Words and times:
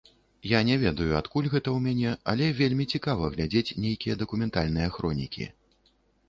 Я 0.51 0.59
не 0.67 0.75
ведаю, 0.83 1.09
адкуль 1.19 1.49
гэта 1.53 1.61
ў 1.73 1.79
мяне, 1.87 2.13
але 2.33 2.47
вельмі 2.61 2.87
цікава 2.95 3.29
глядзець 3.35 3.75
нейкія 3.85 4.17
дакументальныя 4.23 4.89
хронікі. 4.97 5.49